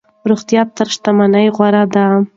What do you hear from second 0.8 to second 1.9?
شتمنۍ غوره